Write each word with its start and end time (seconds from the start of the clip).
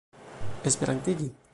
esperantigi 0.63 1.31